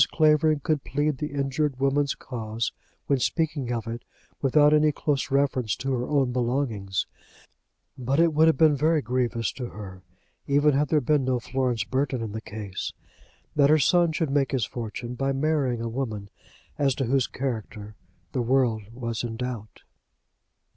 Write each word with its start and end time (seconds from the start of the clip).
Clavering 0.11 0.61
could 0.61 0.83
plead 0.83 1.19
the 1.19 1.31
injured 1.31 1.79
woman's 1.79 2.15
cause 2.15 2.71
when 3.05 3.19
speaking 3.19 3.71
of 3.71 3.85
it 3.85 4.01
without 4.41 4.73
any 4.73 4.91
close 4.91 5.29
reference 5.29 5.75
to 5.75 5.91
her 5.91 6.07
own 6.07 6.31
belongings; 6.31 7.05
but 7.99 8.19
it 8.19 8.33
would 8.33 8.47
have 8.47 8.57
been 8.57 8.75
very 8.75 9.03
grievous 9.03 9.51
to 9.53 9.67
her, 9.67 10.01
even 10.47 10.73
had 10.73 10.87
there 10.87 11.01
been 11.01 11.23
no 11.23 11.39
Florence 11.39 11.83
Burton 11.83 12.23
in 12.23 12.31
the 12.31 12.41
case, 12.41 12.93
that 13.55 13.69
her 13.69 13.77
son 13.77 14.11
should 14.11 14.31
make 14.31 14.53
his 14.53 14.65
fortune 14.65 15.13
by 15.13 15.31
marrying 15.31 15.81
a 15.83 15.87
woman 15.87 16.31
as 16.79 16.95
to 16.95 17.05
whose 17.05 17.27
character 17.27 17.95
the 18.31 18.41
world 18.41 18.81
was 18.91 19.23
in 19.23 19.37
doubt. 19.37 19.83